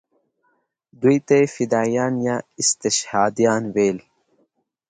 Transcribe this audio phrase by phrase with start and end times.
[1.01, 3.97] دوی ته یې فدایان یا استشهادیان ویل.